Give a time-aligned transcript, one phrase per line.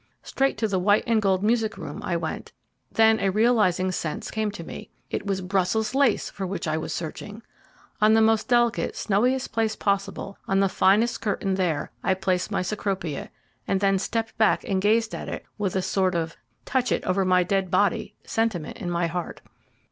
[0.23, 2.53] Straight to the white and gold music room I went.
[2.91, 4.89] Then a realizing sense came to me.
[5.11, 7.43] It was BRUSSELS LACE for which I was searching!
[8.01, 12.63] On the most delicate, snowiest place possible, on the finest curtain there, I placed my
[12.63, 13.29] Cecropia,
[13.67, 17.23] and then stepped back and gazed at it with a sort of "Touch it over
[17.23, 19.41] my dead body" sentiment in my heart.